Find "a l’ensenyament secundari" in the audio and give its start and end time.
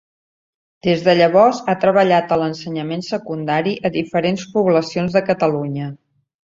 2.37-3.77